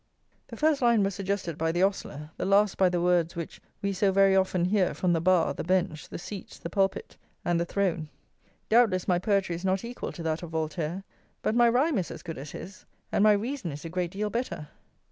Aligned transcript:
The 0.47 0.57
first 0.57 0.81
line 0.81 1.03
was 1.03 1.13
suggested 1.13 1.59
by 1.59 1.71
the 1.71 1.83
ostler; 1.83 2.31
the 2.35 2.43
last 2.45 2.75
by 2.75 2.89
the 2.89 2.99
words 2.99 3.35
which 3.35 3.61
we 3.83 3.93
so 3.93 4.11
very 4.11 4.35
often 4.35 4.65
hear 4.65 4.95
from 4.95 5.13
the 5.13 5.21
bar, 5.21 5.53
the 5.53 5.63
bench, 5.63 6.09
the 6.09 6.17
seats, 6.17 6.57
the 6.57 6.71
pulpit, 6.71 7.17
and 7.45 7.59
the 7.59 7.65
throne. 7.67 8.09
Doubtless 8.67 9.07
my 9.07 9.19
poetry 9.19 9.53
is 9.53 9.63
not 9.63 9.85
equal 9.85 10.11
to 10.13 10.23
that 10.23 10.41
of 10.41 10.49
Voltaire; 10.49 11.03
but 11.43 11.53
my 11.53 11.69
rhyme 11.69 11.99
is 11.99 12.09
as 12.09 12.23
good 12.23 12.39
as 12.39 12.49
his, 12.49 12.83
and 13.11 13.23
my 13.23 13.33
reason 13.33 13.71
is 13.71 13.85
a 13.85 13.89
great 13.89 14.09
deal 14.09 14.31
better. 14.31 14.69